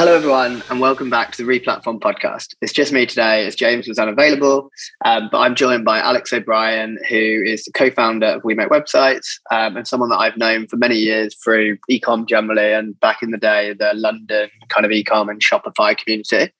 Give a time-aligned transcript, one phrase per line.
[0.00, 2.54] Hello, everyone, and welcome back to the Replatform podcast.
[2.62, 4.70] It's just me today, as James was unavailable,
[5.04, 9.26] um, but I'm joined by Alex O'Brien, who is the co-founder of We Make Websites
[9.50, 13.30] um, and someone that I've known for many years through ecom generally, and back in
[13.30, 16.50] the day, the London kind of ecom and Shopify community.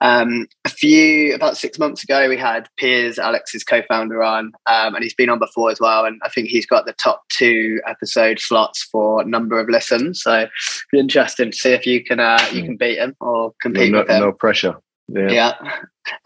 [0.00, 5.04] Um, a few about six months ago, we had Piers, Alex's co-founder, on, um, and
[5.04, 8.40] he's been on before as well, and I think he's got the top two episode
[8.40, 10.20] slots for number of listens.
[10.20, 10.48] So,
[10.92, 14.10] interesting to see if you can uh, you can beat him or compete no, with
[14.10, 14.20] him.
[14.20, 14.76] No pressure.
[15.08, 15.30] Yeah.
[15.30, 15.54] yeah.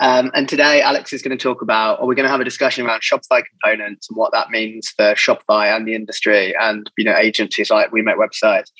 [0.00, 2.44] Um, and today, Alex is going to talk about, or we're going to have a
[2.44, 7.04] discussion around Shopify components and what that means for Shopify and the industry, and you
[7.04, 8.70] know agencies like We Make Websites,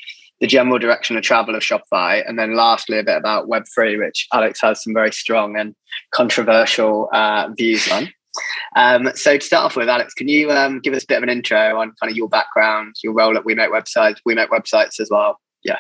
[0.41, 3.99] the general direction of travel of Shopify, and then lastly a bit about Web three,
[3.99, 5.75] which Alex has some very strong and
[6.13, 8.09] controversial uh, views on.
[8.77, 11.23] Um, so to start off with, Alex, can you um, give us a bit of
[11.23, 14.51] an intro on kind of your background, your role at We Make Websites, We Make
[14.51, 15.41] Websites as well?
[15.65, 15.79] Yeah.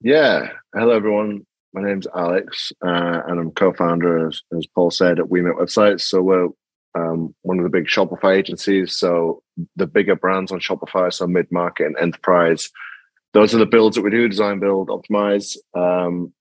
[0.00, 0.50] Yeah.
[0.72, 1.44] Hello, everyone.
[1.74, 6.02] My name's Alex, uh, and I'm co-founder, as, as, Paul said, at We Make Websites.
[6.02, 6.48] So we're
[6.94, 8.96] um, one of the big Shopify agencies.
[8.96, 9.42] So
[9.74, 12.70] the bigger brands on Shopify, so mid-market and enterprise,
[13.34, 15.56] those are the builds that we do: design, build, optimize.
[15.74, 16.32] Um,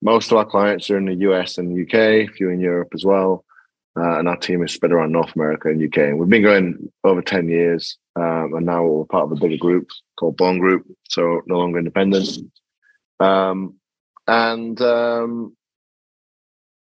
[0.00, 3.04] most of our clients are in the US and UK, a few in Europe as
[3.04, 3.44] well.
[3.98, 5.98] Uh, and our team is spread around North America and UK.
[5.98, 9.56] And we've been going over 10 years, um, and now we're part of a bigger
[9.56, 12.38] group called Born Group, so no longer independent.
[13.20, 13.74] Um,
[14.26, 15.56] and um,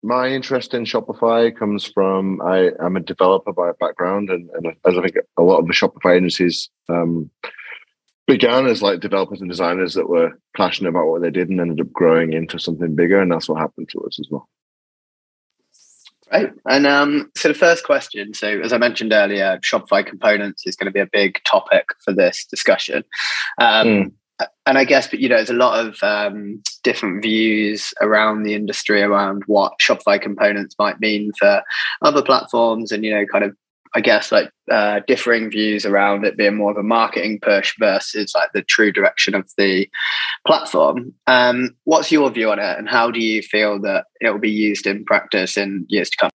[0.02, 4.96] my interest in Shopify comes from I, am a developer by background, and, and, as
[4.96, 7.30] I think a lot of the Shopify agencies um,
[8.26, 11.80] began as like developers and designers that were passionate about what they did and ended
[11.80, 14.48] up growing into something bigger, and that's what happened to us as well.
[16.32, 16.52] Right.
[16.68, 20.86] And um, so the first question, so as I mentioned earlier, Shopify components is going
[20.86, 23.04] to be a big topic for this discussion.
[23.58, 24.12] Um, mm
[24.66, 28.54] and I guess, but you know, there's a lot of um, different views around the
[28.54, 31.62] industry around what Shopify components might mean for
[32.02, 33.56] other platforms, and you know, kind of,
[33.94, 38.32] I guess, like uh, differing views around it being more of a marketing push versus
[38.34, 39.88] like the true direction of the
[40.46, 41.14] platform.
[41.28, 44.50] Um, what's your view on it, and how do you feel that it will be
[44.50, 46.30] used in practice in years to come?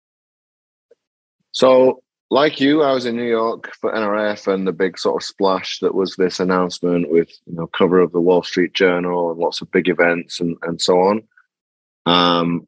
[1.52, 5.26] So like you, I was in New York for NRF and the big sort of
[5.26, 9.40] splash that was this announcement with you know cover of the Wall Street Journal and
[9.40, 11.24] lots of big events and and so on.
[12.06, 12.68] Um,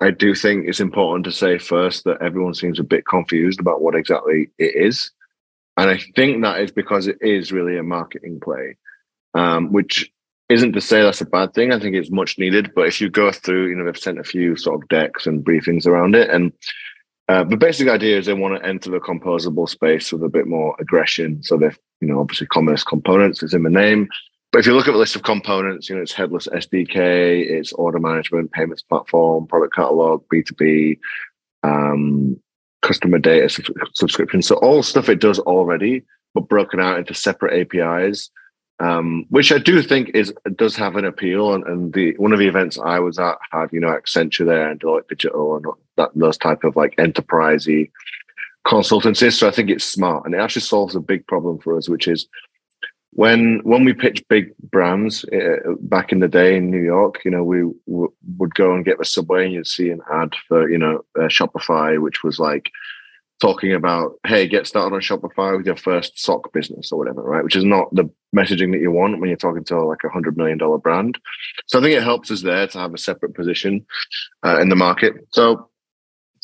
[0.00, 3.80] I do think it's important to say first that everyone seems a bit confused about
[3.80, 5.10] what exactly it is,
[5.76, 8.76] and I think that is because it is really a marketing play,
[9.34, 10.10] um, which
[10.48, 11.72] isn't to say that's a bad thing.
[11.72, 14.24] I think it's much needed, but if you go through, you know, they've sent a
[14.24, 16.52] few sort of decks and briefings around it, and
[17.28, 20.46] uh, the basic idea is they want to enter the composable space with a bit
[20.46, 21.42] more aggression.
[21.42, 24.08] So they've, you know, obviously commerce components is in the name.
[24.52, 26.96] But if you look at the list of components, you know, it's headless SDK,
[27.50, 30.98] it's order management, payments platform, product catalog, B2B,
[31.64, 32.40] um,
[32.82, 33.48] customer data
[33.94, 34.40] subscription.
[34.40, 38.30] So all stuff it does already, but broken out into separate APIs
[38.78, 41.54] um, which I do think is does have an appeal.
[41.54, 44.70] And, and, the one of the events I was at had you know Accenture there
[44.70, 45.66] and Deloitte Digital and
[45.96, 47.90] that those type of like enterprisey
[48.66, 49.34] consultancies.
[49.34, 52.08] So I think it's smart and it actually solves a big problem for us, which
[52.08, 52.26] is
[53.16, 57.30] when when we pitch big brands uh, back in the day in New York, you
[57.30, 60.68] know, we w- would go and get the subway and you'd see an ad for
[60.68, 62.70] you know uh, Shopify, which was like
[63.40, 67.44] talking about, hey, get started on Shopify with your first sock business or whatever, right?
[67.44, 70.36] Which is not the messaging that you want when you're talking to like a hundred
[70.36, 71.18] million dollar brand.
[71.66, 73.86] So I think it helps us there to have a separate position
[74.44, 75.14] uh, in the market.
[75.32, 75.68] So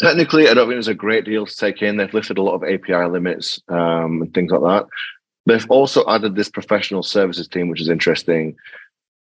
[0.01, 1.97] technically, I don't think there's a great deal to take in.
[1.97, 4.87] They've lifted a lot of API limits um, and things like that.
[5.47, 8.55] They've also added this professional services team, which is interesting.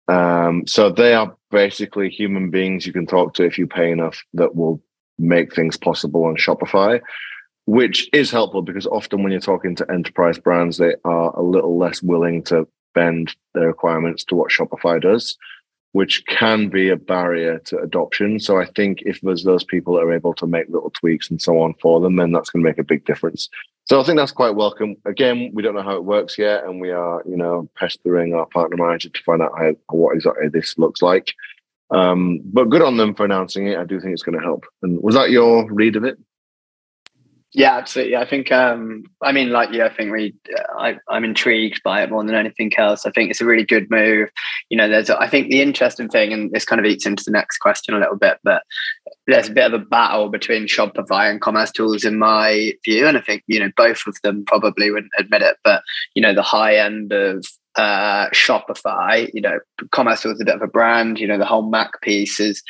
[0.09, 4.23] Um, so they are basically human beings you can talk to if you pay enough
[4.35, 4.83] that will
[5.19, 7.01] make things possible on Shopify
[7.67, 11.79] which is helpful because often when you're talking to enterprise brands, they are a little
[11.79, 15.37] less willing to bend their requirements to what Shopify does,
[15.93, 18.41] which can be a barrier to adoption.
[18.41, 21.41] So I think if there's those people that are able to make little tweaks and
[21.41, 23.49] so on for them, then that's going to make a big difference.
[23.85, 24.97] So I think that's quite welcome.
[25.05, 28.47] Again, we don't know how it works yet, and we are, you know, pestering our
[28.47, 31.35] partner manager to find out how, what exactly this looks like.
[31.91, 33.79] Um, but good on them for announcing it.
[33.79, 34.65] I do think it's going to help.
[34.83, 36.17] And was that your read of it?
[37.55, 38.17] Yeah, absolutely.
[38.17, 40.35] I think, um, I mean, like you, I think we,
[40.79, 43.05] I, I'm intrigued by it more than anything else.
[43.05, 44.31] I think it's a really good move.
[44.71, 47.31] You know, there's, I think the interesting thing, and this kind of eats into the
[47.31, 48.63] next question a little bit, but
[49.27, 53.07] there's a bit of a battle between Shopify and Commerce Tools in my view.
[53.07, 55.83] And I think, you know, both of them probably wouldn't admit it, but,
[56.15, 57.45] you know, the high end of
[57.77, 59.59] uh, Shopify, you know,
[59.91, 61.19] commerce was a bit of a brand.
[61.19, 62.63] You know, the whole MACH piece is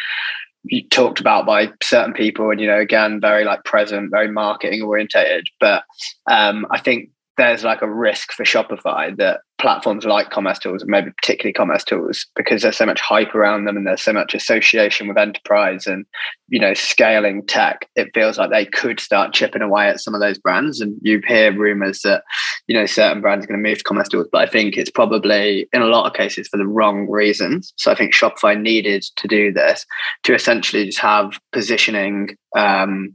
[0.90, 5.48] talked about by certain people, and you know, again, very like present, very marketing orientated.
[5.60, 5.84] But
[6.30, 11.12] um, I think there's like a risk for Shopify that platforms like Commerce Tools, maybe
[11.12, 15.06] particularly Commerce Tools, because there's so much hype around them and there's so much association
[15.08, 16.04] with enterprise and
[16.48, 20.20] you know scaling tech, it feels like they could start chipping away at some of
[20.20, 20.80] those brands.
[20.80, 22.24] And you hear rumors that
[22.66, 24.90] you know certain brands are going to move to Commerce Tools, but I think it's
[24.90, 27.72] probably in a lot of cases for the wrong reasons.
[27.76, 29.86] So I think Shopify needed to do this
[30.24, 33.14] to essentially just have positioning um,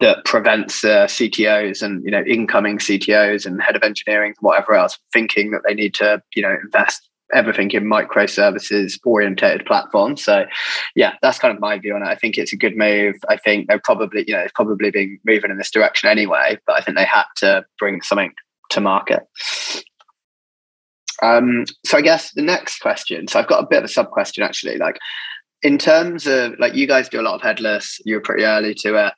[0.00, 4.74] that prevents uh, CTOs and you know incoming CTOs and head of engineering and whatever
[4.74, 10.22] else thinking that they need to you know invest everything in microservices orientated platforms.
[10.22, 10.44] So
[10.94, 12.08] yeah, that's kind of my view on it.
[12.08, 13.16] I think it's a good move.
[13.28, 16.76] I think they're probably, you know, it's probably been moving in this direction anyway, but
[16.76, 18.32] I think they had to bring something
[18.70, 19.22] to market.
[21.22, 23.28] Um, so I guess the next question.
[23.28, 24.76] So I've got a bit of a sub question actually.
[24.76, 24.98] Like
[25.62, 28.74] in terms of like you guys do a lot of headless, you were pretty early
[28.74, 29.12] to it.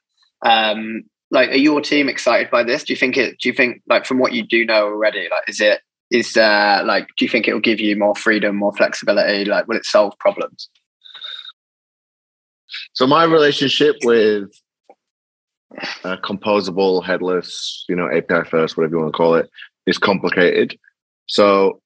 [0.46, 2.84] Um, like are your team excited by this?
[2.84, 5.48] Do you think it do you think like from what you do know already, like
[5.48, 5.80] is it
[6.10, 9.66] is there like do you think it will give you more freedom more flexibility like
[9.66, 10.68] will it solve problems
[12.92, 14.50] so my relationship with
[16.04, 19.50] uh, composable headless you know api first whatever you want to call it
[19.86, 20.78] is complicated
[21.26, 21.80] so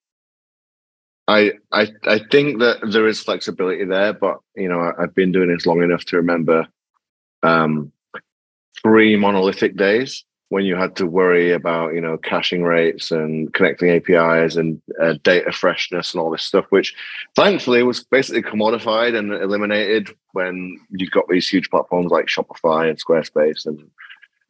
[1.28, 5.52] I, I I think that there is flexibility there, but you know I've been doing
[5.52, 6.66] this long enough to remember
[7.42, 7.92] um,
[8.82, 13.90] three monolithic days when you had to worry about you know caching rates and connecting
[13.90, 16.94] APIs and uh, data freshness and all this stuff, which
[17.36, 22.98] thankfully was basically commodified and eliminated when you got these huge platforms like Shopify and
[22.98, 23.78] Squarespace and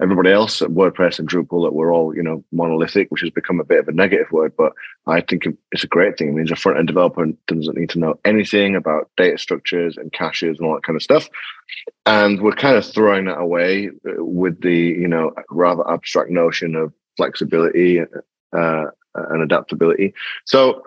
[0.01, 3.59] everybody else at WordPress and Drupal that were all, you know, monolithic, which has become
[3.59, 4.73] a bit of a negative word, but
[5.07, 6.29] I think it's a great thing.
[6.29, 10.13] It means a front end developer doesn't need to know anything about data structures and
[10.13, 11.29] caches and all that kind of stuff.
[12.07, 16.77] And we're kind of throwing that away uh, with the, you know, rather abstract notion
[16.77, 18.85] of flexibility uh,
[19.15, 20.15] and adaptability.
[20.45, 20.85] So,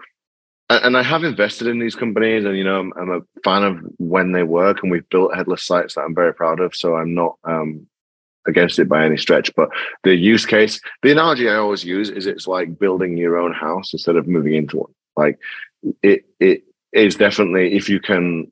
[0.70, 3.80] and I have invested in these companies, and you know, I'm, I'm, a fan of
[3.98, 6.74] when they work, and we've built headless sites that I'm very proud of.
[6.74, 7.88] So I'm not um,
[8.48, 9.54] against it by any stretch.
[9.56, 9.70] But
[10.04, 13.94] the use case, the analogy I always use is it's like building your own house
[13.94, 14.94] instead of moving into one.
[15.16, 15.40] Like
[16.02, 18.52] it it is definitely if you can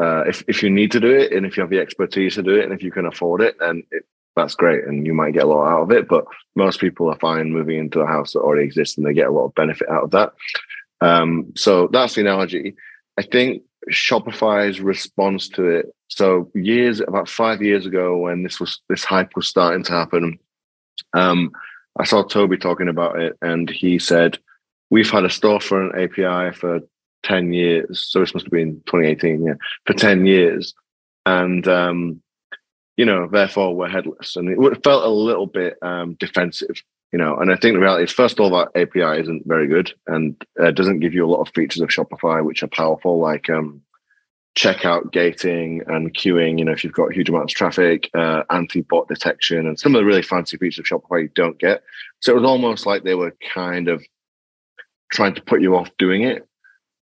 [0.00, 2.42] uh, if if you need to do it and if you have the expertise to
[2.42, 4.04] do it and if you can afford it, then it,
[4.36, 6.08] that's great and you might get a lot out of it.
[6.08, 6.24] But
[6.56, 9.32] most people are fine moving into a house that already exists and they get a
[9.32, 10.32] lot of benefit out of that.
[11.00, 12.76] Um, so that's the analogy.
[13.18, 15.86] I think Shopify's response to it.
[16.08, 20.38] So years, about five years ago, when this was this hype was starting to happen,
[21.14, 21.52] um,
[21.98, 24.38] I saw Tobi talking about it, and he said,
[24.90, 26.80] "We've had a storefront API for
[27.22, 28.06] ten years.
[28.08, 29.54] So this must have been 2018, yeah,
[29.86, 30.74] for ten years,
[31.26, 32.22] and um,
[32.96, 37.36] you know, therefore we're headless." And it felt a little bit um, defensive you know
[37.36, 40.44] and i think the reality is first of all that api isn't very good and
[40.62, 43.82] uh, doesn't give you a lot of features of shopify which are powerful like um,
[44.56, 49.06] checkout gating and queuing you know if you've got huge amounts of traffic uh, anti-bot
[49.08, 51.82] detection and some of the really fancy features of shopify you don't get.
[52.20, 54.04] So it was almost like they were kind of
[55.12, 56.46] trying to put you off doing it.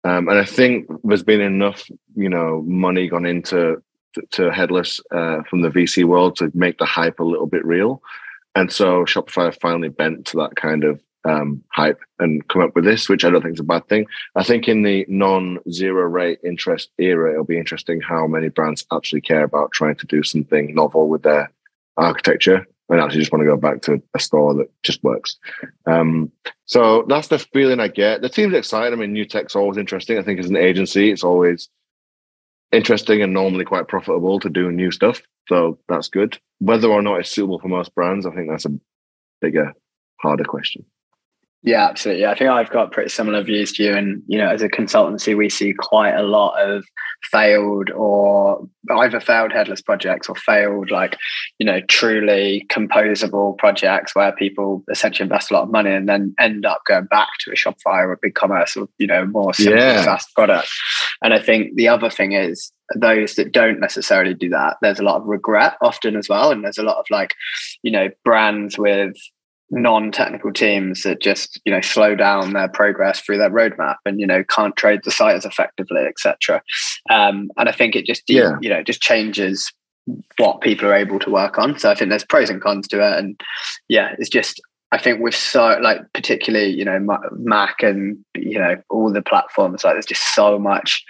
[0.03, 3.81] Um, and i think there's been enough you know money gone into
[4.13, 7.65] to, to headless uh, from the vc world to make the hype a little bit
[7.65, 8.01] real
[8.57, 12.85] and so Shopify finally bent to that kind of um, hype and come up with
[12.85, 14.07] this, which I don't think is a bad thing.
[14.35, 19.21] I think in the non-zero rate interest era, it'll be interesting how many brands actually
[19.21, 21.51] care about trying to do something novel with their
[21.97, 25.37] architecture and actually just want to go back to a store that just works.
[25.85, 26.31] Um,
[26.65, 28.21] so that's the feeling I get.
[28.21, 28.91] The team's excited.
[28.91, 30.17] I mean, new tech's always interesting.
[30.17, 31.69] I think as an agency, it's always
[32.71, 35.21] interesting and normally quite profitable to do new stuff.
[35.47, 36.37] So that's good.
[36.59, 38.77] Whether or not it's suitable for most brands, I think that's a
[39.41, 39.73] bigger,
[40.21, 40.85] harder question.
[41.63, 42.25] Yeah, absolutely.
[42.25, 43.95] I think I've got pretty similar views to you.
[43.95, 46.85] And, you know, as a consultancy, we see quite a lot of
[47.23, 51.17] failed or either failed headless projects or failed, like,
[51.59, 56.33] you know, truly composable projects where people essentially invest a lot of money and then
[56.39, 59.77] end up going back to a Shopify or a BigCommerce or, you know, more simple,
[59.77, 60.03] yeah.
[60.03, 60.69] fast product.
[61.21, 65.03] And I think the other thing is those that don't necessarily do that, there's a
[65.03, 66.51] lot of regret often as well.
[66.51, 67.33] And there's a lot of like,
[67.83, 69.13] you know, brands with
[69.69, 74.25] non-technical teams that just you know slow down their progress through their roadmap and you
[74.25, 76.61] know can't trade the site as effectively etc
[77.09, 78.55] um, and i think it just yeah.
[78.61, 79.73] you know just changes
[80.37, 81.77] what people are able to work on.
[81.77, 83.19] So i think there's pros and cons to it.
[83.19, 83.39] And
[83.89, 86.99] yeah it's just I think with so like particularly you know
[87.31, 91.03] MACH and you know all the platforms like there's just so much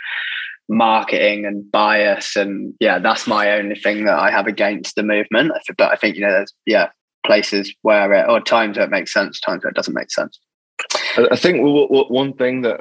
[0.70, 2.36] marketing and bias.
[2.36, 5.52] And yeah that's my only thing that I have against the movement.
[5.78, 6.90] But I think you know there's yeah
[7.25, 10.39] places where it or times where it makes sense times where it doesn't make sense
[11.31, 12.79] I think one thing that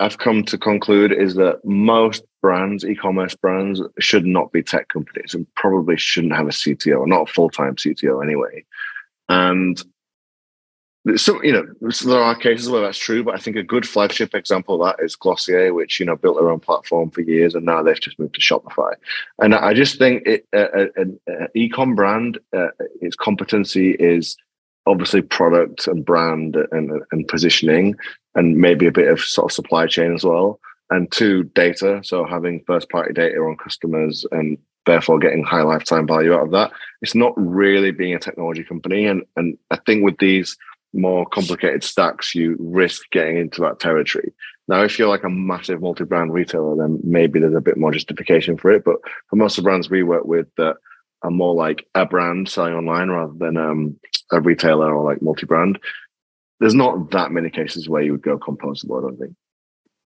[0.00, 5.34] I've come to conclude is that most brands, e-commerce brands, should not be tech companies
[5.34, 8.64] and probably shouldn't have a CTO, not a full-time CTO anyway.
[9.28, 9.82] And
[11.16, 11.64] so you know
[12.04, 15.02] there are cases where that's true, but I think a good flagship example of that
[15.04, 18.18] is Glossier, which you know built their own platform for years, and now they've just
[18.18, 18.94] moved to Shopify.
[19.40, 22.68] And I just think it, uh, uh, an uh, e-com brand, uh,
[23.00, 24.36] its competency is
[24.86, 27.94] obviously product and brand and, and positioning
[28.34, 30.58] and maybe a bit of sort of supply chain as well
[30.90, 36.06] and two data so having first party data on customers and therefore getting high lifetime
[36.06, 40.02] value out of that it's not really being a technology company and and i think
[40.02, 40.56] with these
[40.92, 44.32] more complicated stacks you risk getting into that territory
[44.68, 48.56] now if you're like a massive multi-brand retailer then maybe there's a bit more justification
[48.56, 48.96] for it but
[49.28, 50.76] for most of the brands we work with that
[51.22, 53.98] are more like a brand selling online rather than um,
[54.30, 55.78] a retailer or like multi-brand,
[56.60, 58.98] there's not that many cases where you would go composable.
[58.98, 59.34] I don't think.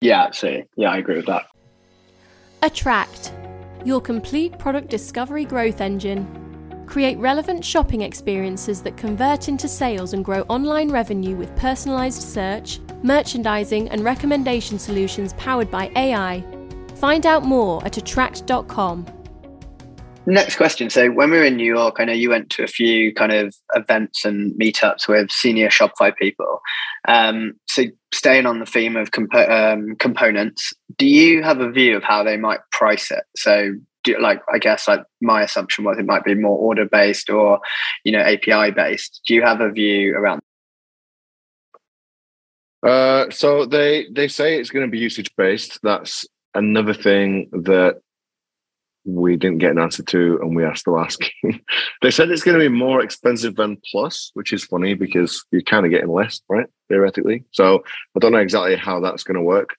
[0.02, 1.46] Yeah, see, yeah, I agree with that.
[2.62, 3.32] Attraqt,
[3.86, 6.43] your complete product discovery growth engine.
[6.86, 12.80] Create relevant shopping experiences that convert into sales and grow online revenue with personalized search,
[13.04, 16.44] merchandising, and recommendation solutions powered by AI.
[16.96, 19.06] Find out more at attraqt.com.
[20.26, 20.90] Next question.
[20.90, 23.34] So when we were in New York, I know you went to a few kind
[23.34, 26.62] of events and meetups with senior Shopify people.
[27.08, 31.98] Um, so staying on the theme of comp- um, components, do you have a view
[31.98, 33.24] of how they might price it?
[33.36, 33.74] So
[34.04, 37.60] do, like I guess like my assumption was it might be more order based or
[38.04, 39.22] you know API based.
[39.26, 40.42] Do you have a view around?
[42.84, 45.80] Uh, so they they say it's going to be usage based.
[45.84, 48.02] That's another thing that
[49.06, 51.32] we didn't get an answer to, and we are still asking.
[52.02, 55.62] they said it's going to be more expensive than Plus, which is funny because you're
[55.62, 56.68] kind of getting less, right?
[56.90, 57.44] Theoretically.
[57.52, 57.84] So
[58.16, 59.76] I don't know exactly how that's going to work.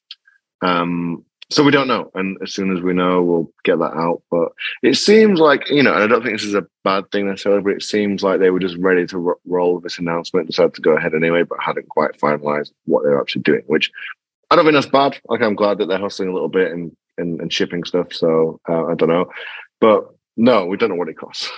[0.62, 4.22] Um, so we don't know, and as soon as we know, we'll get that out.
[4.30, 7.26] But it seems like you know, and I don't think this is a bad thing
[7.26, 10.74] necessarily, but it seems like they were just ready to ro- roll this announcement, decided
[10.74, 13.62] to go ahead anyway, but hadn't quite finalized what they're actually doing.
[13.66, 13.90] Which
[14.50, 15.18] I don't think that's bad.
[15.28, 18.12] Like I'm glad that they're hustling a little bit and and, and shipping stuff.
[18.12, 19.30] So uh, I don't know,
[19.80, 21.50] but no, we don't know what it costs.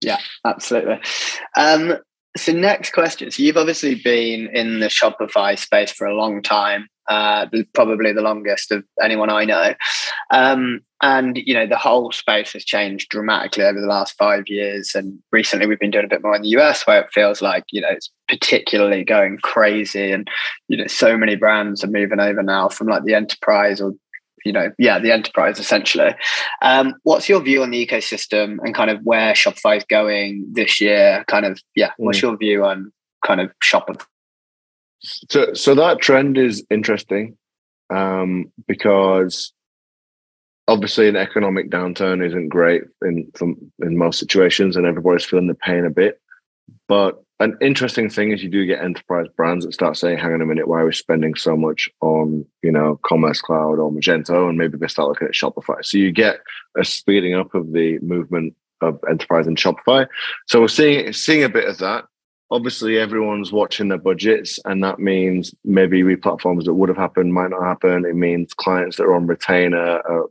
[0.00, 1.00] Yeah, absolutely.
[1.56, 1.98] Um,
[2.36, 3.30] so next question.
[3.30, 8.20] So you've obviously been in the Shopify space for a long time, uh, probably the
[8.20, 9.74] longest of anyone I know.
[10.30, 14.92] Um, and you know the whole space has changed dramatically over the last five years.
[14.94, 17.64] And recently we've been doing a bit more in the US, where it feels like
[17.70, 20.28] you know it's particularly going crazy, and
[20.68, 23.92] you know so many brands are moving over now from like the enterprise or
[24.44, 26.14] you know, yeah, the enterprise essentially.
[26.62, 30.80] Um, what's your view on the ecosystem and kind of where Shopify is going this
[30.80, 31.24] year?
[31.28, 32.22] Kind of, yeah, what's mm.
[32.22, 32.92] your view on
[33.26, 33.98] kind of shopping?
[35.00, 37.36] So, so that trend is interesting
[37.90, 39.52] um, because
[40.66, 43.30] obviously an economic downturn isn't great in
[43.80, 46.20] in most situations, and everybody's feeling the pain a bit.
[46.86, 50.42] But an interesting thing is you do get enterprise brands that start saying, hang on
[50.42, 54.48] a minute, why are we spending so much on, you know, Commerce Cloud or Magento?
[54.48, 55.84] And maybe they start looking at Shopify.
[55.84, 56.40] So you get
[56.76, 60.06] a speeding up of the movement of enterprise and Shopify.
[60.46, 62.06] So we're seeing seeing a bit of that.
[62.50, 67.50] Obviously, everyone's watching their budgets, and that means maybe replatforms that would have happened might
[67.50, 68.06] not happen.
[68.06, 70.30] It means clients that are on retainer are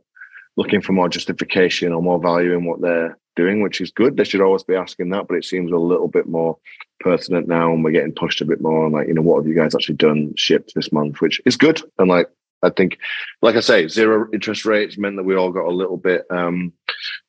[0.56, 4.16] looking for more justification or more value in what they're doing, which is good.
[4.16, 6.58] They should always be asking that, but it seems a little bit more
[6.98, 9.46] pertinent now, and we're getting pushed a bit more on like, you know, what have
[9.46, 11.80] you guys actually done shipped this month, which is good.
[12.00, 12.28] And like,
[12.62, 12.98] I think,
[13.40, 16.72] like I say, zero interest rates meant that we all got a little bit um,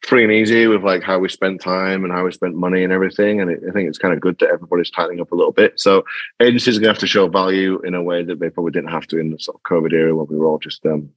[0.01, 2.91] free and easy with like how we spent time and how we spent money and
[2.91, 3.39] everything.
[3.39, 5.79] And it, I think it's kind of good that everybody's tightening up a little bit.
[5.79, 6.03] So
[6.39, 8.91] agencies are going to have to show value in a way that they probably didn't
[8.91, 11.09] have to in the sort of COVID era when we were all just um,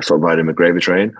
[0.00, 1.14] sort of riding the gravy train.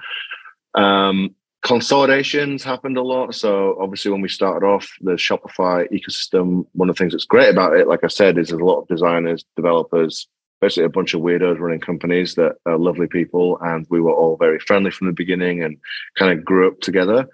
[0.74, 3.34] Um, consolidations happened a lot.
[3.34, 7.50] So obviously, when we started off the Shopify ecosystem, one of the things that's great
[7.50, 10.28] about it, like I said, is there's a lot of designers, developers,
[10.60, 14.36] basically a bunch of weirdos running companies that are lovely people, and we were all
[14.36, 15.78] very friendly from the beginning and
[16.18, 17.28] kind of grew up together.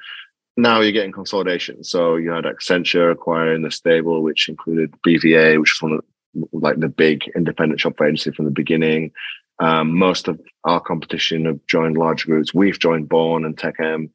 [0.56, 1.84] Now you're getting consolidation.
[1.84, 6.04] So you had Accenture acquiring the stable, which included BVA, which was one of
[6.52, 9.12] like the big independent shop agency from the beginning.
[9.58, 12.54] Um, most of our competition have joined large groups.
[12.54, 14.10] We've joined Born and TechM.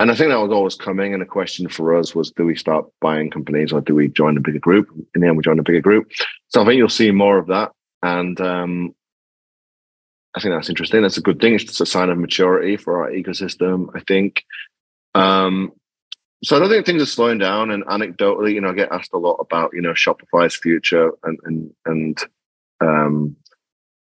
[0.00, 1.12] and I think that was always coming.
[1.14, 4.36] And the question for us was, do we start buying companies or do we join
[4.36, 4.88] a bigger group?
[5.14, 6.10] In the end, we joined a bigger group.
[6.48, 7.72] So I think you'll see more of that.
[8.04, 8.94] And um,
[10.34, 11.00] I think that's interesting.
[11.00, 11.54] That's a good thing.
[11.54, 14.44] It's a sign of maturity for our ecosystem, I think.
[15.14, 15.72] Um,
[16.44, 17.70] so I don't think things are slowing down.
[17.70, 21.38] And anecdotally, you know, I get asked a lot about, you know, Shopify's future and
[21.44, 22.18] and and
[22.82, 23.36] um,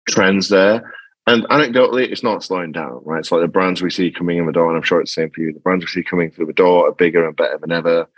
[0.10, 0.94] trends there.
[1.26, 3.20] And anecdotally, it's not slowing down, right?
[3.20, 5.22] It's like the brands we see coming in the door, and I'm sure it's the
[5.22, 5.54] same for you.
[5.54, 8.10] The brands we see coming through the door are bigger and better than ever.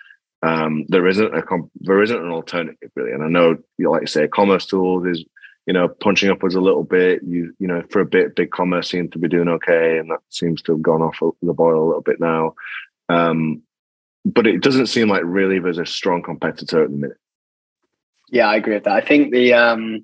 [0.42, 3.92] Um, there isn't a comp- there isn't an alternative really, and I know you know,
[3.92, 5.24] like to say commerce tools is
[5.66, 7.22] you know punching upwards a little bit.
[7.24, 10.62] You you know for a bit, BigCommerce seemed to be doing okay, and that seems
[10.64, 12.56] to have gone off the boil a little bit now.
[13.10, 13.62] Um,
[14.26, 17.18] but it doesn't seem like really there's a strong competitor at the minute.
[18.32, 18.94] Yeah, I agree with that.
[18.94, 20.04] I think the um,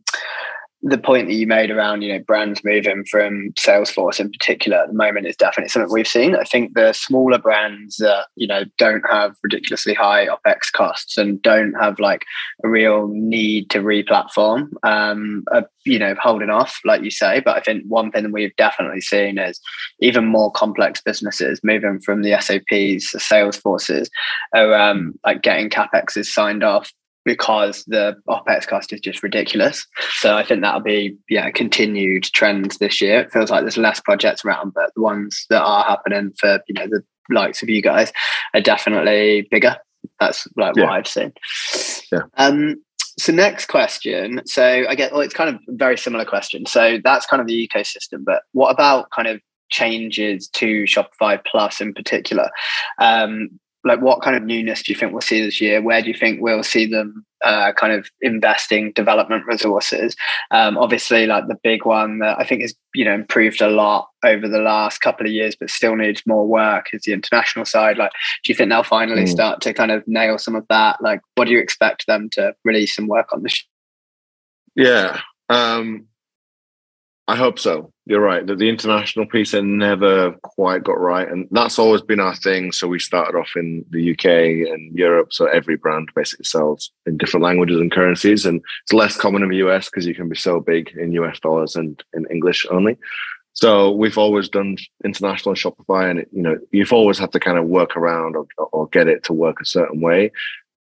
[0.83, 4.87] the point that you made around you know brands moving from Salesforce in particular at
[4.87, 6.35] the moment is definitely something we've seen.
[6.35, 11.41] I think the smaller brands that you know don't have ridiculously high opex costs and
[11.41, 12.23] don't have like
[12.63, 17.41] a real need to re-platform, um, are, you know, holding off like you say.
[17.41, 19.59] But I think one thing we've definitely seen is
[19.99, 24.07] even more complex businesses moving from the SAPs, the Salesforces,
[24.53, 26.91] are um, like getting capexes signed off
[27.25, 29.85] because the opex cost is just ridiculous.
[30.13, 33.21] So I think that'll be yeah continued trends this year.
[33.21, 36.73] It feels like there's less projects around, but the ones that are happening for you
[36.73, 38.11] know the likes of you guys
[38.53, 39.77] are definitely bigger.
[40.19, 40.83] That's like yeah.
[40.83, 41.33] what I've seen.
[42.11, 42.23] Yeah.
[42.37, 42.83] Um.
[43.19, 44.41] So next question.
[44.45, 46.65] So I get well, it's kind of a very similar question.
[46.65, 51.81] So that's kind of the ecosystem, but what about kind of changes to Shopify Plus
[51.81, 52.49] in particular?
[52.99, 55.81] Um, like what kind of newness do you think we'll see this year?
[55.81, 60.15] Where do you think we'll see them uh, kind of investing development resources?
[60.51, 64.09] Um, obviously, like the big one that I think has you know improved a lot
[64.23, 67.97] over the last couple of years, but still needs more work is the international side.
[67.97, 68.11] Like,
[68.43, 69.29] do you think they'll finally mm.
[69.29, 71.01] start to kind of nail some of that?
[71.01, 73.63] Like, what do you expect them to release some work on this?
[74.75, 75.19] Yeah,
[75.49, 76.07] um,
[77.27, 77.93] I hope so.
[78.05, 78.45] You're right.
[78.45, 82.71] That the international piece I never quite got right, and that's always been our thing.
[82.71, 84.25] So we started off in the UK
[84.69, 85.31] and Europe.
[85.31, 89.49] So every brand basically sells in different languages and currencies, and it's less common in
[89.49, 92.97] the US because you can be so big in US dollars and in English only.
[93.53, 97.59] So we've always done international Shopify, and it, you know you've always had to kind
[97.59, 100.31] of work around or, or get it to work a certain way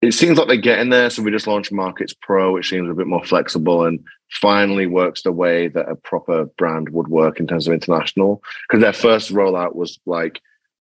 [0.02, 1.10] it seems like they're getting there.
[1.10, 5.22] So we just launched Markets Pro, which seems a bit more flexible and finally works
[5.22, 8.42] the way that a proper brand would work in terms of international.
[8.68, 10.40] Because their first rollout was like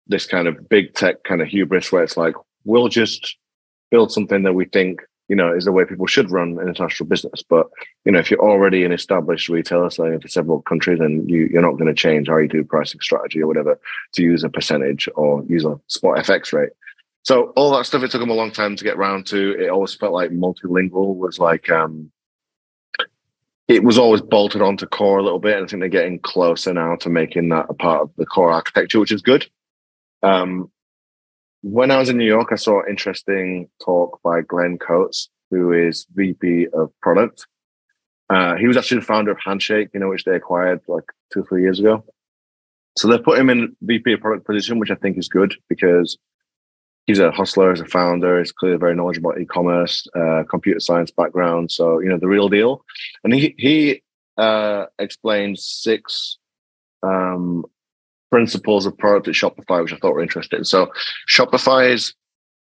[0.06, 3.36] this kind of big tech kind of hubris where it's like, we'll just
[3.90, 7.08] build something that we think, you know, is the way people should run an international
[7.08, 7.42] business.
[7.42, 7.68] But,
[8.06, 11.60] you know, if you're already an established retailer selling into several countries, then you, you're
[11.60, 13.78] not going to change how you do pricing strategy or whatever
[14.14, 16.70] to use a percentage or use a spot FX rate.
[17.24, 19.52] So all that stuff, it took them a long time to get around to.
[19.52, 22.10] It always felt like multilingual was like um,
[23.68, 26.74] it was always bolted onto core a little bit, and I think they're getting closer
[26.74, 29.46] now to making that a part of the core architecture, which is good.
[30.22, 30.70] Um,
[31.62, 35.72] when I was in New York, I saw an interesting talk by Glen Coates, who
[35.72, 37.46] is VP of product.
[38.28, 41.40] Uh, he was actually the founder of Handshake, you know, which they acquired like two,
[41.40, 42.04] or three years ago.
[42.98, 46.18] So they put him in VP of product position, which I think is good because
[47.06, 51.10] he's a hustler, he's a founder, he's clearly very knowledgeable about e-commerce, uh, computer science
[51.10, 51.70] background.
[51.70, 52.84] So, you know, the real deal.
[53.24, 54.02] And he, he
[54.36, 56.38] uh, explained six
[57.02, 57.64] um,
[58.30, 60.64] principles of product at Shopify, which I thought were interesting.
[60.64, 60.92] So
[61.28, 62.14] Shopify is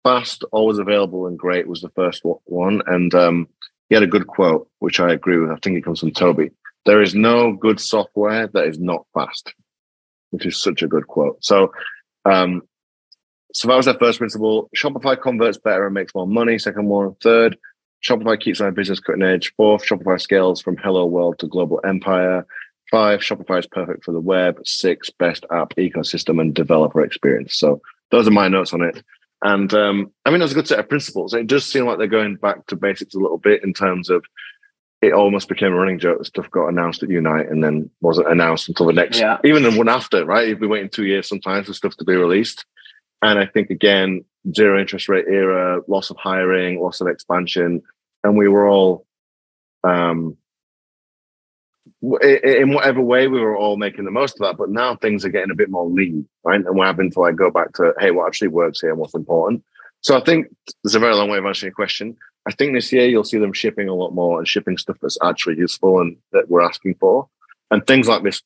[0.02, 2.82] fast, always available and great was the first one.
[2.86, 3.48] And um,
[3.88, 5.50] he had a good quote, which I agree with.
[5.50, 6.52] I think it comes from Tobi.
[6.86, 9.52] There is no good software that is not fast,
[10.30, 11.44] which is such a good quote.
[11.44, 11.72] So
[12.24, 12.62] um,
[13.52, 14.70] so that was their first principle.
[14.76, 16.58] Shopify converts better and makes more money.
[16.58, 17.14] Second one.
[17.22, 17.56] Third,
[18.04, 19.52] Shopify keeps my business cutting edge.
[19.56, 22.46] Fourth, Shopify scales from hello world to global empire.
[22.90, 24.60] Five, Shopify is perfect for the web.
[24.64, 27.56] Six, best app ecosystem and developer experience.
[27.56, 29.02] So those are my notes on it.
[29.42, 31.32] And um, I mean, that's a good set of principles.
[31.32, 34.24] It does seem like they're going back to basics a little bit in terms of
[35.02, 38.30] it almost became a running joke that stuff got announced at Unite and then wasn't
[38.30, 39.38] announced until the next, yeah.
[39.44, 40.46] even the one after, right?
[40.46, 42.66] You'd be waiting two years sometimes for stuff to be released.
[43.22, 47.82] And I think again, zero interest rate era, loss of hiring, loss of expansion,
[48.24, 49.06] and we were all,
[49.84, 50.36] um,
[52.02, 54.56] in whatever way, we were all making the most of that.
[54.56, 56.60] But now things are getting a bit more lean, right?
[56.60, 59.14] And we're having to like go back to, hey, what actually works here and what's
[59.14, 59.62] important.
[60.02, 60.46] So I think
[60.82, 62.16] there's a very long way of answering your question.
[62.46, 65.18] I think this year you'll see them shipping a lot more and shipping stuff that's
[65.22, 67.28] actually useful and that we're asking for.
[67.70, 68.42] And things like this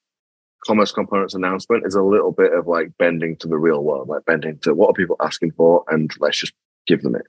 [0.67, 4.25] commerce components announcement is a little bit of like bending to the real world, like
[4.25, 6.53] bending to what are people asking for, and let's just
[6.87, 7.27] give them it.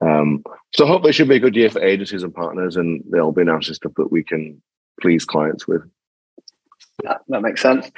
[0.00, 3.32] Um, so hopefully, it should be a good year for agencies and partners, and they'll
[3.32, 4.62] be announcing stuff that we can
[5.00, 5.82] please clients with.
[7.02, 7.90] Yeah, that makes sense.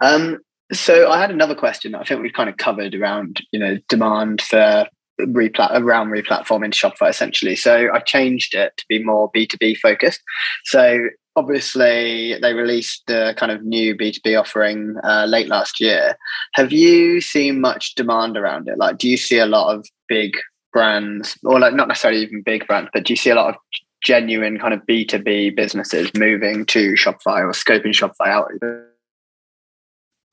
[0.00, 0.38] Um,
[0.72, 3.78] so I had another question that I think we've kind of covered around, you know,
[3.88, 4.86] demand for
[5.20, 7.56] replat around replatforming Shopify essentially.
[7.56, 10.20] So I changed it to be more B2B focused.
[10.64, 16.16] So obviously they released the kind of new B2B offering uh, late last year.
[16.54, 18.78] Have you seen much demand around it?
[18.78, 20.32] Like, do you see a lot of big
[20.76, 23.54] brands or like not necessarily even big brands, but do you see a lot of
[24.02, 28.50] genuine kind of B2B businesses moving to Shopify or scoping Shopify out?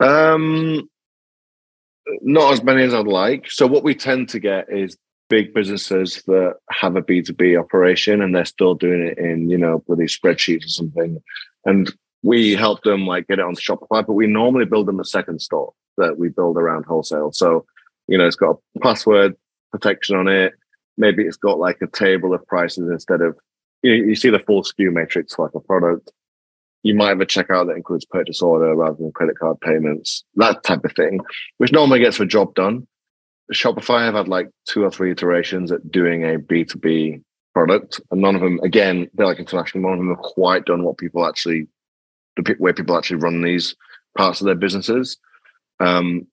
[0.01, 0.89] Um,
[2.21, 3.49] not as many as I'd like.
[3.49, 4.97] So what we tend to get is
[5.29, 9.83] big businesses that have a B2B operation and they're still doing it in, you know,
[9.87, 11.21] with these spreadsheets or something.
[11.65, 15.05] And we help them like get it on Shopify, but we normally build them a
[15.05, 17.31] second store that we build around wholesale.
[17.31, 17.65] So,
[18.07, 19.35] you know, it's got a password
[19.71, 20.53] protection on it.
[20.97, 23.35] Maybe it's got like a table of prices instead of
[23.81, 26.11] you, know, you see the full SKU matrix like a product.
[26.83, 30.63] You might have a checkout that includes purchase order rather than credit card payments, that
[30.63, 31.21] type of thing,
[31.57, 32.87] which normally gets the job done.
[33.51, 37.21] Shopify have had like two or three iterations at doing a B2B
[37.53, 40.83] product, and none of them, again, they're like international, none of them have quite done
[40.83, 41.67] what people actually,
[42.37, 43.75] the way people actually run these
[44.17, 45.17] parts of their businesses.
[45.79, 46.27] Um,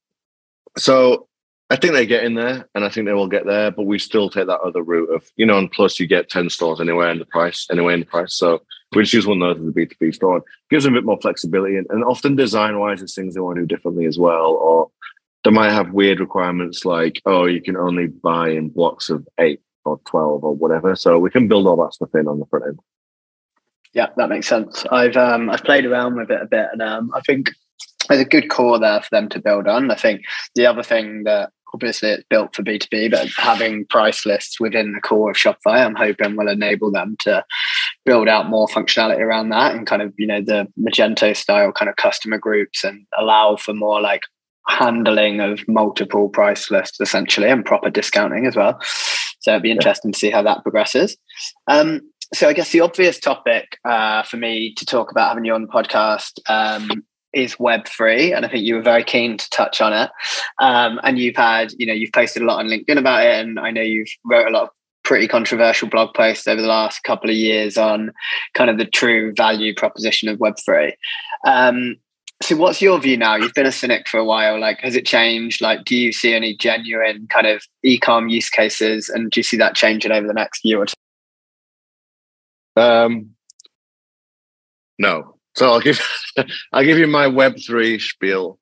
[0.78, 1.26] so
[1.68, 3.70] I think they get in there, and I think they will get there.
[3.70, 6.48] But we still take that other route of, you know, and plus you get ten
[6.48, 8.34] stores anywhere in the price, anyway in the price.
[8.34, 8.62] So
[8.94, 10.38] we just use one of those as a B two B store.
[10.38, 13.40] It gives them a bit more flexibility, and, and often design wise, there's things they
[13.40, 14.90] want to do differently as well, or
[15.44, 19.60] they might have weird requirements like, oh, you can only buy in blocks of eight
[19.84, 20.94] or twelve or whatever.
[20.96, 22.78] So we can build all that stuff in on the front end.
[23.92, 24.84] Yeah, that makes sense.
[24.90, 27.50] I've um, I've played around with it a bit, and um, I think
[28.08, 29.90] there's a good core there for them to build on.
[29.90, 30.22] I think
[30.54, 35.00] the other thing that obviously it's built for B2B, but having price lists within the
[35.00, 37.44] core of Shopify, I'm hoping will enable them to
[38.04, 41.88] build out more functionality around that and kind of, you know, the Magento style kind
[41.88, 44.22] of customer groups and allow for more like
[44.68, 48.78] handling of multiple price lists essentially and proper discounting as well.
[49.40, 51.16] So it'd be interesting to see how that progresses.
[51.66, 55.54] Um, so I guess the obvious topic uh, for me to talk about having you
[55.54, 59.80] on the podcast um, is Web3, and I think you were very keen to touch
[59.80, 60.10] on it.
[60.60, 63.58] Um, and you've had, you know, you've posted a lot on LinkedIn about it, and
[63.58, 64.68] I know you've wrote a lot of
[65.02, 68.12] pretty controversial blog posts over the last couple of years on
[68.54, 70.92] kind of the true value proposition of Web3.
[71.44, 71.96] Um,
[72.42, 73.36] so what's your view now?
[73.36, 74.58] You've been a cynic for a while.
[74.58, 75.60] Like, has it changed?
[75.60, 79.56] Like, do you see any genuine kind of ecom use cases, and do you see
[79.58, 80.94] that changing over the next year or two?
[82.76, 83.30] Um,
[84.98, 86.00] no, so I'll give
[86.72, 88.58] I'll give you my Web three spiel.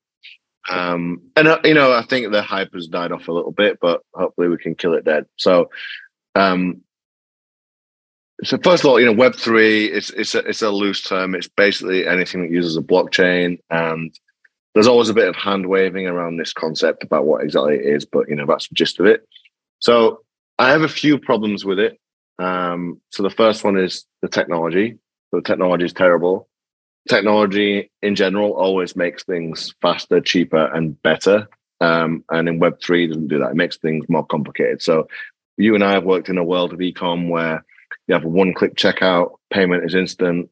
[0.68, 3.78] Um, and uh, you know, I think the hype has died off a little bit,
[3.80, 5.26] but hopefully we can kill it dead.
[5.36, 5.70] So,
[6.34, 6.82] um,
[8.44, 11.34] so first of all, you know, Web three it's it's a, it's a loose term.
[11.34, 14.14] It's basically anything that uses a blockchain, and
[14.74, 18.04] there's always a bit of hand waving around this concept about what exactly it is.
[18.04, 19.26] But you know, that's the gist of it.
[19.80, 20.22] So
[20.58, 21.98] I have a few problems with it.
[22.38, 24.98] Um, so the first one is the technology.
[25.32, 26.48] The technology is terrible
[27.08, 31.48] technology in general always makes things faster, cheaper, and better.
[31.80, 33.50] Um, and in Web three doesn't do that.
[33.50, 34.82] It makes things more complicated.
[34.82, 35.08] So
[35.56, 37.64] you and I have worked in a world of ecom where
[38.08, 40.50] you have a one-click checkout, payment is instant,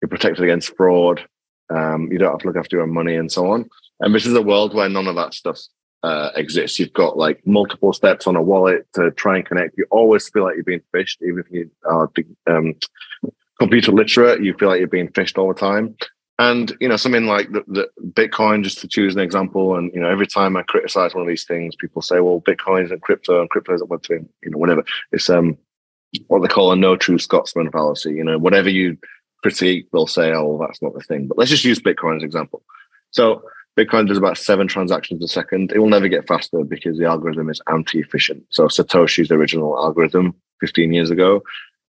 [0.00, 1.26] you're protected against fraud,
[1.70, 3.68] um, you don't have to look after your money, and so on.
[4.00, 5.58] And this is a world where none of that stuff
[6.02, 6.78] uh, exists.
[6.78, 9.78] You've got like multiple steps on a wallet to try and connect.
[9.78, 12.10] You always feel like you're being phished, even if you are
[12.46, 12.74] um,
[13.58, 15.96] computer literate, you feel like you're being phished all the time.
[16.38, 20.00] And you know, something like the, the, Bitcoin, just to choose an example, and you
[20.00, 23.40] know, every time I criticize one of these things, people say, "Well, Bitcoin isn't crypto,
[23.40, 24.18] and crypto isn't Web three.
[24.42, 24.84] You know, whatever.
[25.12, 25.56] It's um
[26.28, 28.10] what they call a no true Scotsman fallacy.
[28.10, 28.96] You know, whatever you
[29.42, 32.22] critique, they'll say, "Oh, well, that's not the thing." But let's just use Bitcoin as
[32.22, 32.62] an example.
[33.10, 33.42] So
[33.78, 35.72] Bitcoin does about seven transactions a second.
[35.72, 38.44] It will never get faster because the algorithm is anti-efficient.
[38.50, 41.42] So Satoshi's original algorithm 15 years ago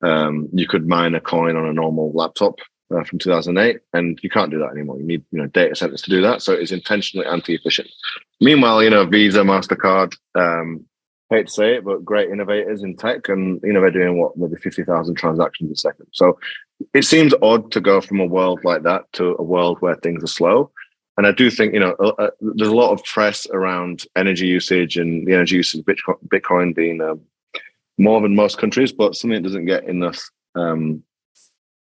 [0.02, 2.59] um, you could mine a coin on a normal laptop
[2.94, 4.98] uh, from 2008, and you can't do that anymore.
[4.98, 7.88] You need you know data centers to do that, so it's intentionally anti-efficient.
[8.40, 10.85] Meanwhile, you know Visa, Mastercard, um,
[11.31, 14.37] hate to say it, but great innovators in tech, and you know they're doing what
[14.37, 16.07] maybe 50,000 transactions a second.
[16.12, 16.38] So
[16.95, 20.23] it seems odd to go from a world like that to a world where things
[20.25, 20.71] are slow.
[21.17, 24.47] And I do think you know uh, uh there's a lot of press around energy
[24.47, 27.21] usage and the energy usage of Bitcoin, Bitcoin being um,
[27.99, 31.03] more than most countries, but something that doesn't get enough um,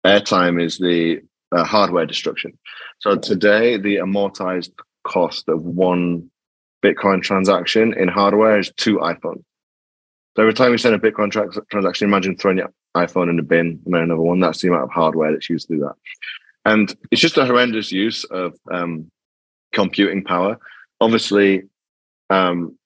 [0.04, 1.20] airtime is the
[1.52, 2.58] uh, hardware destruction.
[2.98, 4.72] So today, the amortized
[5.04, 6.30] cost of one
[6.82, 9.44] Bitcoin transaction in hardware is two iPhones.
[10.36, 13.42] So every time you send a Bitcoin tra- transaction, imagine throwing your iPhone in the
[13.42, 14.40] bin and then another one.
[14.40, 15.94] That's the amount of hardware that's used to do that.
[16.64, 19.10] And it's just a horrendous use of um,
[19.72, 20.58] computing power.
[21.00, 21.62] Obviously,
[22.28, 22.76] um,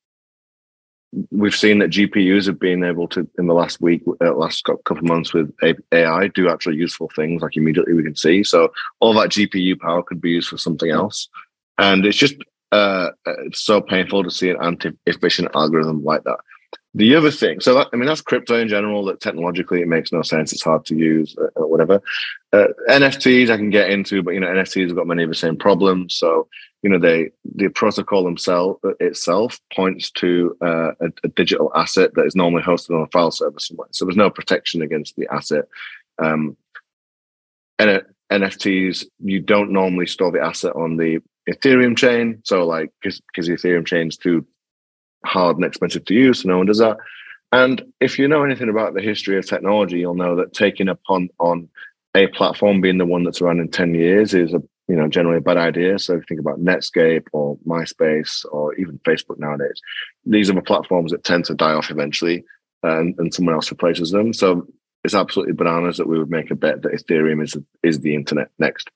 [1.31, 4.99] we've seen that GPUs have been able to, in the last week, uh, last couple
[4.99, 5.53] of months with
[5.93, 7.43] AI, do actually useful things.
[7.43, 8.43] Like immediately we can see.
[8.43, 11.29] So all that GPU power could be used for something else.
[11.79, 12.37] And it's just
[12.75, 13.11] uh,
[13.47, 16.39] it's so painful to see an anti-efficient algorithm like that.
[16.97, 19.05] The other thing, so that, I mean, that's crypto in general.
[19.05, 20.53] That technologically it makes no sense.
[20.53, 22.01] It's hard to use, uh, or whatever.
[22.53, 25.35] Uh, NFTs I can get into, but you know, NFTs have got many of the
[25.35, 26.15] same problems.
[26.15, 26.49] So
[26.83, 32.15] you know, they the protocol themselves uh, itself points to uh, a, a, digital asset
[32.15, 33.89] that is normally hosted on a file server somewhere.
[33.93, 35.65] So there's no protection against the asset.
[36.23, 36.57] Um,
[37.79, 42.41] and NFTs, you don't normally store the asset on the Ethereum chain.
[42.45, 44.47] So like, because the Ethereum chain is too
[45.25, 46.97] hard and expensive to use, so no one does that.
[47.53, 50.93] And if you know anything about the history of technology, you'll know that taking a
[50.93, 51.69] upon on
[52.17, 55.39] a platform being the one that's around in 10 years is a you know generally
[55.39, 55.99] a bad idea.
[55.99, 59.81] So if you think about Netscape or MySpace or even Facebook nowadays,
[60.25, 62.45] these are the platforms that tend to die off eventually
[62.83, 64.33] and, and someone else replaces them.
[64.33, 64.67] So
[65.05, 68.51] it's absolutely bananas that we would make a bet that Ethereum is is the internet
[68.59, 68.91] next.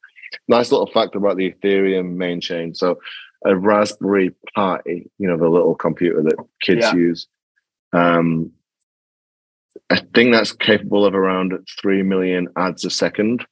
[0.49, 2.75] Nice little fact about the Ethereum main chain.
[2.75, 2.99] So
[3.45, 6.95] a Raspberry Pi, you know, the little computer that kids yeah.
[6.95, 7.27] use.
[7.93, 8.53] Um,
[9.91, 13.47] I think that's capable of around 3 million adds a second,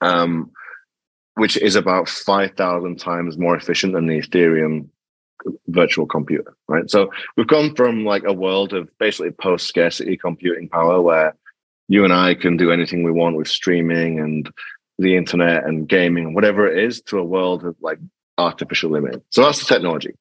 [0.00, 0.50] um,
[1.34, 4.88] which is about 5,000 times more efficient than the Ethereum
[5.68, 6.88] virtual computer, right?
[6.88, 11.34] So we've gone from like a world of basically post scarcity computing power where
[11.88, 14.50] you and I can do anything we want with streaming and
[14.98, 17.98] the internet and gaming, whatever it is, to a world of like
[18.38, 19.22] artificial limit.
[19.30, 20.14] So that's the technology.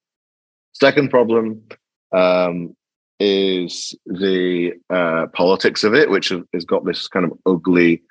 [0.74, 1.64] Second problem
[2.12, 2.76] um,
[3.20, 8.02] is the uh, politics of it, which has got this kind of ugly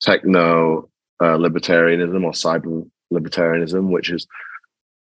[0.00, 0.88] techno
[1.20, 4.26] uh, libertarianism or cyber libertarianism, which is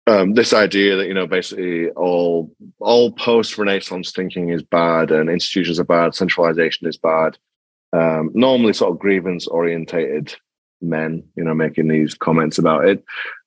[0.08, 5.30] um, this idea that you know basically all all post Renaissance thinking is bad and
[5.30, 7.38] institutions are bad, centralization is bad.
[7.94, 10.36] Um, normally, sort of grievance orientated
[10.82, 13.04] men, you know, making these comments about it.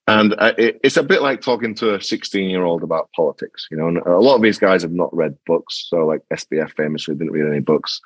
[0.06, 3.68] And uh, it, it's a bit like talking to a 16 year old about politics,
[3.70, 3.86] you know.
[3.88, 5.86] And a lot of these guys have not read books.
[5.88, 8.00] So, like SBF famously didn't read any books.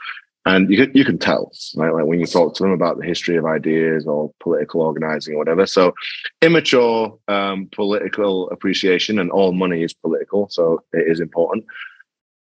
[0.46, 1.94] And you you can tell, right?
[1.94, 5.38] Like when you talk to them about the history of ideas or political organizing or
[5.38, 5.64] whatever.
[5.64, 5.94] So,
[6.42, 10.50] immature um, political appreciation, and all money is political.
[10.50, 11.64] So, it is important.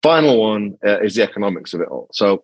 [0.03, 2.09] Final one uh, is the economics of it all.
[2.13, 2.43] So,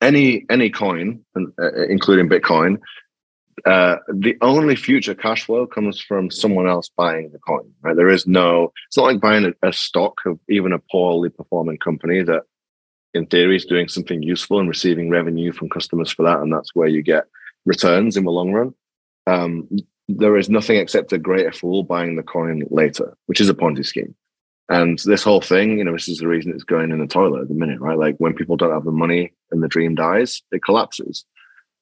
[0.00, 2.78] any any coin, uh, including Bitcoin,
[3.64, 7.72] uh, the only future cash flow comes from someone else buying the coin.
[7.82, 7.96] Right?
[7.96, 8.72] There is no.
[8.86, 12.42] It's not like buying a, a, stock of even a poorly performing company that,
[13.14, 16.74] in theory, is doing something useful and receiving revenue from customers for that, and that's
[16.74, 17.24] where you get
[17.66, 18.74] returns in the long run.
[19.26, 19.68] Um,
[20.08, 23.84] there is nothing except a greater fool buying the coin later, which is a Ponzi
[23.84, 24.14] scheme.
[24.70, 27.42] And this whole thing, you know, this is the reason it's going in the toilet
[27.42, 27.98] at the minute, right?
[27.98, 31.24] Like when people don't have the money and the dream dies, it collapses.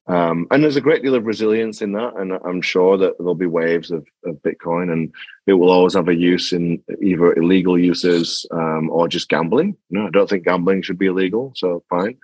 [0.08, 2.14] Um, and there's a great deal of resilience in that.
[2.16, 5.12] And I'm sure that there'll be waves of, of Bitcoin and
[5.46, 9.76] it will always have a use in either illegal uses um, or just gambling.
[9.90, 11.52] No, I don't think gambling should be illegal.
[11.56, 12.16] So fine.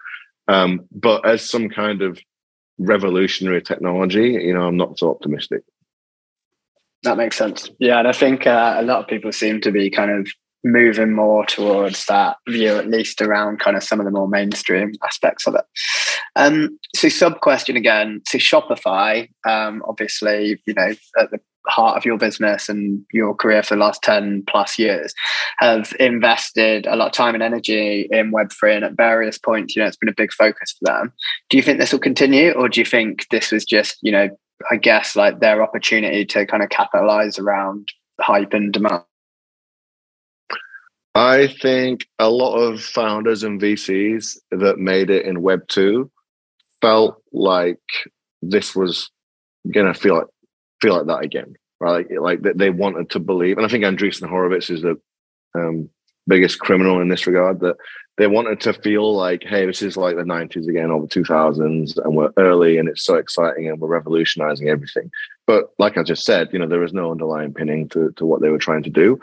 [0.46, 2.20] Um, but as some kind of
[2.78, 5.62] revolutionary technology, you know, I'm not so optimistic.
[7.02, 7.68] That makes sense.
[7.80, 7.98] Yeah.
[7.98, 10.28] And I think uh, a lot of people seem to be kind of
[10.64, 14.92] moving more towards that view, at least around kind of some of the more mainstream
[15.05, 15.64] aspects of it.
[16.37, 18.22] Um, so, sub question again.
[18.27, 23.62] So, Shopify, um, obviously, you know, at the heart of your business and your career
[23.62, 25.14] for the last 10 plus years
[25.59, 29.81] have invested a lot of time and energy in web3 and at various points you
[29.81, 31.12] know it's been a big focus for them
[31.51, 34.29] do you think this will continue or do you think this was just you know
[34.70, 37.87] i guess like their opportunity to kind of capitalize around
[38.20, 39.05] hype and demand
[41.14, 46.11] I think a lot of founders and VCs that made it in Web two
[46.81, 47.81] felt like
[48.40, 49.11] this was
[49.70, 50.27] gonna feel like
[50.81, 52.07] feel like that again, right?
[52.11, 54.98] Like, like they wanted to believe, and I think Andreessen Horowitz is the
[55.55, 55.90] um,
[56.27, 57.61] biggest criminal in this regard.
[57.61, 57.77] That
[58.16, 61.98] they wanted to feel like, hey, this is like the '90s again or the 2000s,
[62.03, 65.11] and we're early, and it's so exciting, and we're revolutionizing everything.
[65.46, 68.40] But like I just said, you know, there was no underlying pinning to to what
[68.40, 69.20] they were trying to do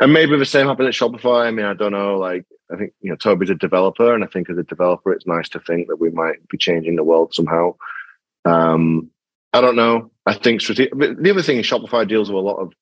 [0.00, 1.46] and maybe the same happened at Shopify.
[1.46, 2.18] I mean, I don't know.
[2.18, 5.26] Like, I think you know, Tobi's a developer, and I think as a developer, it's
[5.26, 7.74] nice to think that we might be changing the world somehow.
[8.44, 9.10] Um,
[9.52, 10.10] I don't know.
[10.26, 10.96] I think strategic.
[10.96, 12.72] The other thing is Shopify deals with a lot of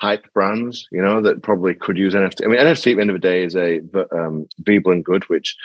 [0.00, 2.44] hype brands, you know, that probably could use NFT.
[2.44, 3.80] I mean, NFT at the end of the day is a
[4.12, 5.56] um, Veblen good, which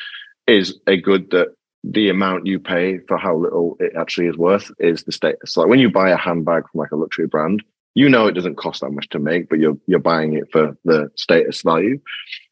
[0.48, 1.50] is a good that
[1.84, 5.56] the amount you pay for how little it actually is worth is the status.
[5.58, 7.64] Like when you buy a handbag from like a luxury brand,
[7.96, 10.78] you know it doesn't cost that much to make, but you're you're buying it for
[10.84, 12.00] the status value,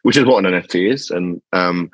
[0.04, 1.10] which is what an NFT is.
[1.10, 1.92] And um,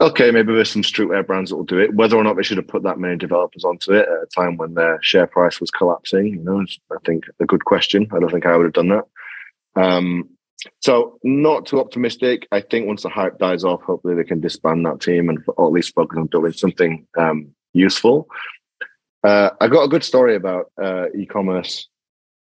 [0.00, 1.94] okay, maybe there's some streetwear brands that will do it.
[1.94, 4.56] Whether or not they should have put that many developers onto it at a time
[4.56, 8.08] when their share price was collapsing, you know, I think a good question.
[8.12, 9.04] I don't think I would have done that.
[9.80, 10.30] Um,
[10.80, 12.46] so not too optimistic.
[12.52, 15.66] I think once the hype dies off, hopefully they can disband that team and or
[15.66, 18.28] at least focus on doing something um, useful.
[19.24, 21.88] Uh, I got a good story about uh, e-commerce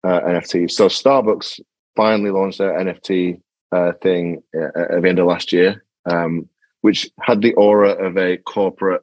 [0.07, 0.73] uh, NFTs.
[0.73, 1.61] So Starbucks
[1.97, 3.41] finally launched their NFT
[3.73, 5.85] uh, thing uh, at the end of last year.
[6.09, 6.49] Um,
[6.87, 9.03] which had the aura of a corporate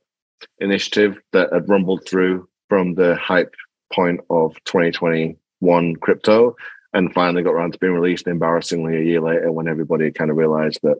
[0.59, 3.53] initiative that had rumbled through from the hype
[3.91, 6.55] point of 2021 crypto
[6.93, 10.37] and finally got around to being released embarrassingly a year later when everybody kind of
[10.37, 10.95] realized that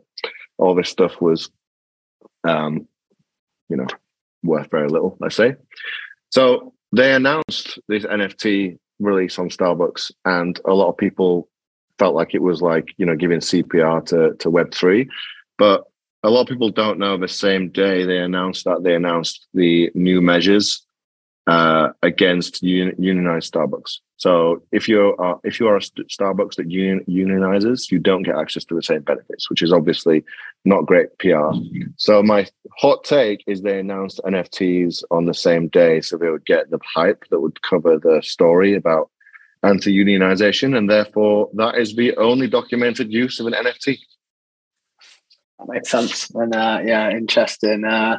[0.58, 1.50] all this stuff was
[2.44, 2.86] um,
[3.70, 3.86] you know
[4.42, 5.54] worth very little let's say
[6.30, 11.48] so they announced this nft release on starbucks and a lot of people
[11.98, 15.06] felt like it was like you know giving cpr to, to web3
[15.58, 15.84] but
[16.22, 19.90] a lot of people don't know the same day they announced that they announced the
[19.94, 20.86] new measures
[21.46, 23.98] uh, against un- unionized Starbucks.
[24.16, 28.64] So if you're if you are a Starbucks that union- unionizes, you don't get access
[28.66, 30.24] to the same benefits, which is obviously
[30.64, 31.50] not great PR.
[31.96, 32.46] So my
[32.78, 36.78] hot take is they announced NFTs on the same day, so they would get the
[36.94, 39.10] hype that would cover the story about
[39.64, 43.98] anti-unionization, and therefore that is the only documented use of an NFT.
[45.58, 46.30] That makes sense.
[46.30, 48.18] And uh, yeah, interesting uh,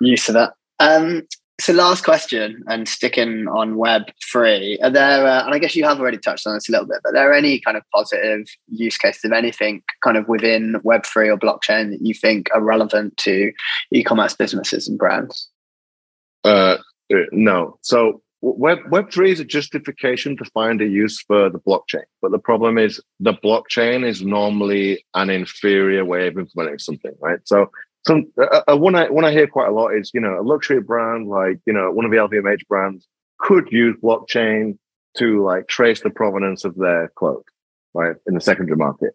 [0.00, 0.54] use of that.
[0.78, 1.26] Um,
[1.60, 4.78] so last question and sticking on web three.
[4.82, 7.00] Are there uh, and i guess you have already touched on this a little bit
[7.02, 11.04] but are there any kind of positive use cases of anything kind of within web
[11.04, 13.52] three or blockchain that you think are relevant to
[13.92, 15.48] e-commerce businesses and brands?
[16.44, 16.78] Uh,
[17.32, 17.78] no.
[17.82, 22.30] So Web Web three is a justification to find a use for the blockchain, but
[22.30, 27.40] the problem is the blockchain is normally an inferior way of implementing something, right?
[27.44, 27.70] So,
[28.06, 30.42] some uh, uh, one I one I hear quite a lot is you know a
[30.42, 33.06] luxury brand like you know one of the LVMH brands
[33.38, 34.78] could use blockchain
[35.18, 37.44] to like trace the provenance of their clothes,
[37.94, 39.14] right, in the secondary market,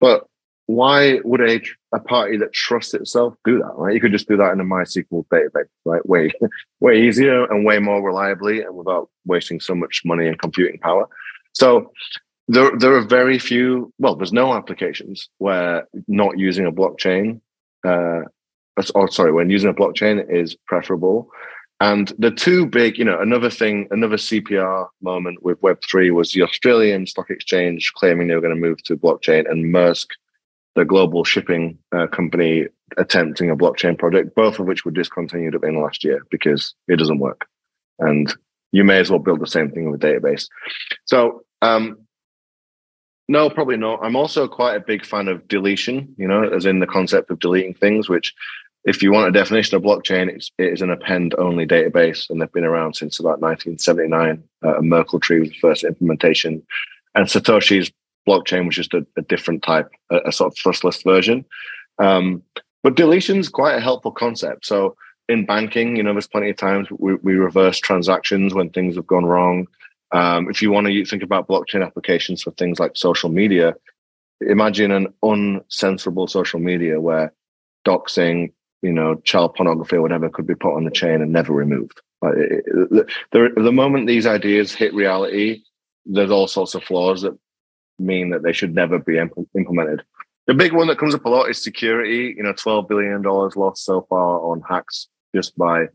[0.00, 0.26] but
[0.66, 1.60] why would a,
[1.94, 3.72] a party that trusts itself do that?
[3.76, 3.94] Right?
[3.94, 6.06] You could just do that in a MySQL database, right?
[6.08, 6.32] Way,
[6.80, 11.06] way easier and way more reliably, and without wasting so much money and computing power.
[11.52, 11.92] So
[12.48, 13.92] there, there are very few.
[13.98, 17.40] Well, there's no applications where not using a blockchain,
[17.84, 18.22] uh,
[18.94, 21.30] or sorry, when using a blockchain is preferable.
[21.80, 26.42] And the two big, you know, another thing, another CPR moment with Web3 was the
[26.42, 30.06] Australian Stock Exchange claiming they were going to move to blockchain and Maersk
[30.74, 32.66] the global shipping uh, company
[32.96, 36.20] attempting a blockchain project, both of which were discontinued at the end of last year
[36.30, 37.46] because it doesn't work.
[37.98, 38.34] And
[38.72, 40.48] you may as well build the same thing with a database.
[41.04, 41.98] So, um,
[43.28, 44.00] no, probably not.
[44.02, 47.38] I'm also quite a big fan of deletion, you know, as in the concept of
[47.38, 48.34] deleting things, which
[48.84, 52.40] if you want a definition of blockchain, it's, it is an append only database, and
[52.40, 54.42] they've been around since about 1979.
[54.62, 56.62] Uh, Merkle tree was the first implementation,
[57.14, 57.90] and Satoshi's
[58.28, 61.44] blockchain was just a, a different type, a, a, sort of trustless version.
[61.98, 62.42] Um,
[62.82, 64.66] but deletion is quite a helpful concept.
[64.66, 64.96] So
[65.28, 69.06] in banking, you know, there's plenty of times we, we reverse transactions when things have
[69.06, 69.66] gone wrong.
[70.14, 73.74] Um, if you want to think about blockchain applications for things like social media,
[74.40, 77.32] imagine an uncensorable social media where
[77.84, 81.52] doxing, you know, child pornography or whatever could be put on the chain and never
[81.52, 82.00] removed.
[82.22, 82.64] Like it,
[83.32, 85.64] the, the moment these ideas hit reality,
[86.06, 87.36] there's all sorts of flaws that
[87.98, 90.02] mean that they should never be implemented.
[90.46, 92.34] The big one that comes up a lot is security.
[92.36, 95.86] You know, twelve billion dollars lost so far on hacks just by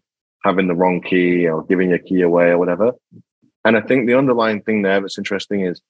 [0.43, 2.91] having the wrong key or giving your key away or whatever.
[3.65, 5.82] And I think the underlying thing there that's interesting is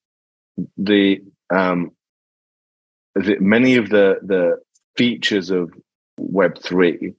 [0.77, 1.91] the um,
[3.15, 4.59] the, many of the the
[4.97, 5.71] features of
[6.17, 7.13] Web three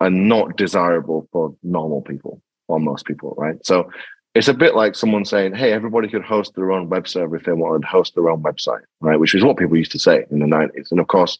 [0.00, 3.64] are not desirable for normal people or most people, right?
[3.64, 3.90] So
[4.34, 7.44] it's a bit like someone saying, "Hey, everybody could host their own web server if
[7.44, 9.20] they wanted to host their own website," right?
[9.20, 10.90] Which is what people used to say in the '90s.
[10.90, 11.38] And of course,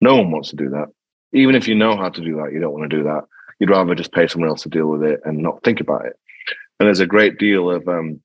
[0.00, 0.88] no one wants to do that.
[1.32, 3.24] Even if you know how to do that, you don't want to do that.
[3.58, 6.18] You'd rather just pay someone else to deal with it and not think about it.
[6.78, 8.20] And there's a great deal of um,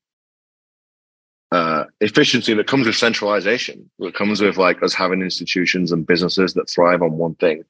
[1.52, 3.90] uh, efficiency that comes with centralization.
[4.00, 7.64] That comes with like us having institutions and businesses that thrive on one thing.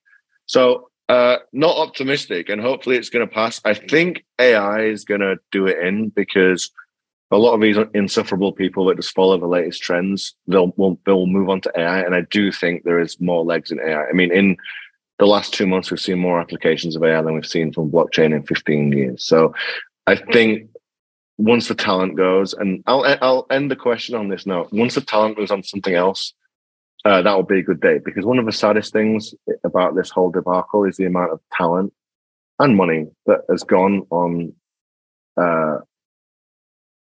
[0.46, 3.60] So uh, not optimistic, and hopefully it's going to pass.
[3.66, 6.72] I think AI is going to do it in because
[7.32, 10.74] a lot of these insufferable people that just follow the latest trends, they'll
[11.06, 14.06] they'll move on to AI, and I do think there is more legs in AI.
[14.06, 14.58] I mean, in
[15.20, 18.34] the last two months, we've seen more applications of AI than we've seen from blockchain
[18.34, 19.26] in 15 years.
[19.26, 19.54] So,
[20.08, 20.70] I think
[21.38, 24.70] once the talent goes, and I'll I'll end the question on this note.
[24.72, 26.34] Once the talent goes on something else,
[27.06, 30.10] uh, that will be a good day because one of the saddest things about this
[30.10, 31.94] whole debacle is the amount of talent
[32.60, 34.54] and money that has gone on
[35.38, 35.78] uh,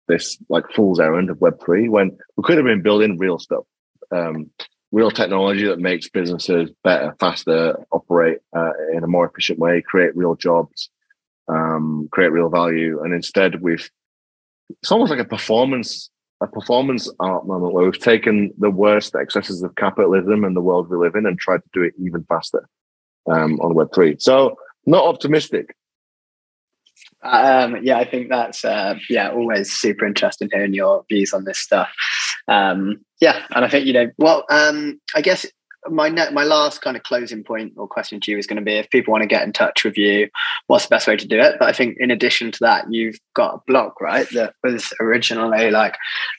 [0.08, 3.64] this like fool's errand of Web three when we could have been building real stuff,
[4.12, 4.52] um,
[4.92, 10.16] real technology that makes businesses better, faster, operate uh, in a more efficient way, create
[10.16, 10.90] real jobs,
[11.48, 13.90] um, create real value, and instead we've
[14.82, 16.10] it's almost like a performance
[16.42, 20.90] a performance art moment where we've taken the worst excesses of capitalism and the world
[20.90, 22.68] we live in and tried to do it even faster
[23.30, 24.20] um, on Web3.
[24.20, 24.58] So,
[24.88, 25.76] not optimistic.
[27.22, 31.60] Um, yeah, I think that's uh, yeah always super interesting hearing your views on this
[31.60, 31.90] stuff.
[32.48, 35.46] Um, yeah, and I think you know well, um, I guess
[35.90, 38.64] my net, my last kind of closing point or question to you is going to
[38.64, 40.30] be if people want to get in touch with you,
[40.68, 41.56] what's the best way to do it?
[41.60, 44.28] But I think in addition to that, you've got a blog, right?
[44.32, 45.96] That was originally like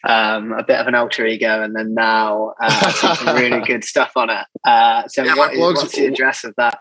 [0.07, 4.13] um, a bit of an alter ego, and then now uh, some really good stuff
[4.17, 4.47] on it.
[4.65, 6.81] Uh, so yeah, what, what's the address of that?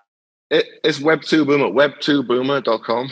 [0.50, 3.10] It, it's web2boomer, web2boomer.com.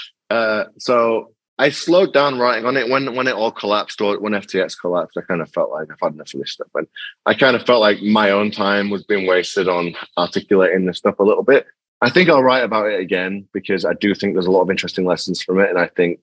[0.30, 4.32] uh, so I slowed down writing on it when when it all collapsed or when
[4.32, 5.16] FTX collapsed.
[5.16, 6.88] I kind of felt like I've had enough of this stuff, and
[7.24, 11.20] I kind of felt like my own time was being wasted on articulating this stuff
[11.20, 11.66] a little bit.
[12.00, 14.70] I think I'll write about it again because I do think there's a lot of
[14.70, 16.18] interesting lessons from it, and I think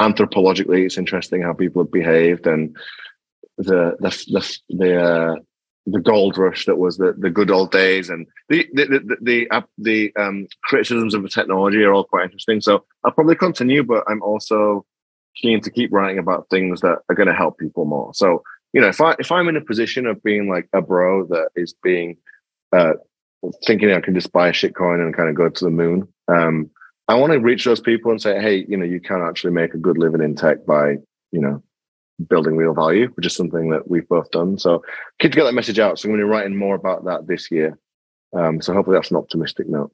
[0.00, 2.76] anthropologically it's interesting how people have behaved and
[3.58, 5.34] the the the the, uh,
[5.86, 9.50] the gold rush that was the, the good old days and the the the the,
[9.50, 12.60] uh, the um, criticisms of the technology are all quite interesting.
[12.60, 14.86] So I'll probably continue, but I'm also
[15.36, 18.14] keen to keep writing about things that are going to help people more.
[18.14, 21.26] So you know, if I if I'm in a position of being like a bro
[21.26, 22.16] that is being
[22.72, 22.94] uh,
[23.66, 26.70] thinking I can just buy a shitcoin and kind of go to the moon, um,
[27.08, 29.74] I want to reach those people and say, hey, you know, you can actually make
[29.74, 30.96] a good living in tech by
[31.30, 31.62] you know
[32.28, 34.58] building real value, which is something that we've both done.
[34.58, 34.82] So
[35.20, 35.98] keen to get that message out.
[35.98, 37.78] So I'm going to be writing more about that this year.
[38.36, 39.92] Um, so hopefully that's an optimistic note.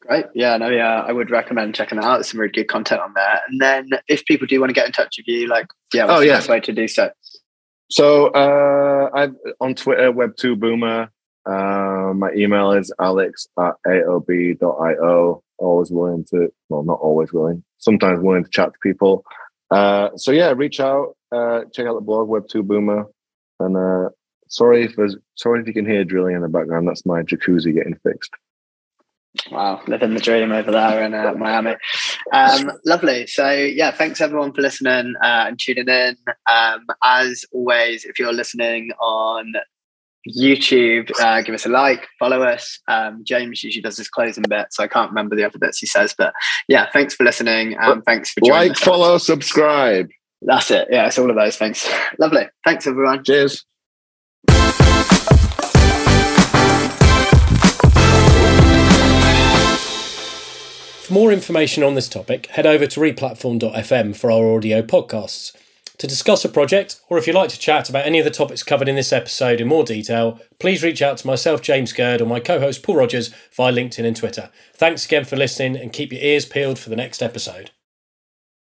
[0.00, 0.26] Great.
[0.34, 2.16] Yeah, no, yeah, I would recommend checking that out.
[2.16, 3.40] There's some really good content on there.
[3.48, 6.16] And then if people do want to get in touch with you, like, yeah, what's
[6.16, 6.36] oh, the yeah.
[6.36, 7.10] best way to do so?
[7.90, 11.08] So uh, I'm on Twitter, Web2Boomer.
[11.44, 15.42] Uh, my email is alex at aob.io.
[15.58, 19.24] Always willing to, well, not always willing, sometimes willing to chat to people.
[19.70, 23.06] Uh, so yeah, reach out, uh, check out the blog Web2Boomer,
[23.60, 24.10] and uh,
[24.48, 26.88] sorry if there's sorry if you can hear drilling in the background.
[26.88, 28.32] That's my jacuzzi getting fixed.
[29.50, 31.76] Wow, living the dream over there in uh, Miami.
[32.32, 33.28] Um, lovely.
[33.28, 36.16] So, yeah, thanks everyone for listening uh, and tuning in.
[36.50, 39.52] Um, as always, if you're listening on
[40.28, 42.80] YouTube, uh, give us a like, follow us.
[42.88, 45.86] Um, James usually does his closing bit, so I can't remember the other bits he
[45.86, 46.12] says.
[46.16, 46.34] But
[46.68, 47.76] yeah, thanks for listening.
[47.80, 48.70] Um, thanks for joining.
[48.70, 50.08] Like, follow, subscribe.
[50.42, 50.88] That's it.
[50.90, 51.56] Yeah, it's all of those.
[51.56, 51.88] things.
[52.18, 52.46] Lovely.
[52.64, 53.24] Thanks, everyone.
[53.24, 53.64] Cheers.
[61.02, 65.56] For more information on this topic, head over to replatform.fm for our audio podcasts.
[65.98, 68.62] To discuss a project, or if you'd like to chat about any of the topics
[68.62, 72.26] covered in this episode in more detail, please reach out to myself, James Gurd, or
[72.26, 74.50] my co host, Paul Rogers, via LinkedIn and Twitter.
[74.72, 77.70] Thanks again for listening, and keep your ears peeled for the next episode.